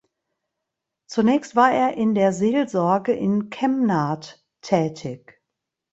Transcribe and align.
Zunächst 1.05 1.55
war 1.55 1.71
er 1.71 1.95
in 1.95 2.15
der 2.15 2.33
Seelsorge 2.33 3.11
in 3.13 3.51
Kemnath 3.51 4.43
tätig. 4.61 5.39